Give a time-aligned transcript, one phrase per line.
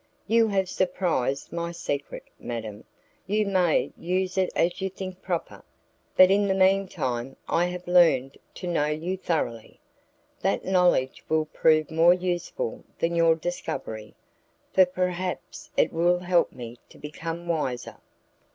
[0.25, 2.85] You have surprised my secret, madam,
[3.27, 5.61] you may use it as you think proper,
[6.17, 9.79] but in the meantime I have learned to know you thoroughly.
[10.41, 14.15] That knowledge will prove more useful than your discovery,
[14.73, 17.97] for perhaps it will help me to become wiser."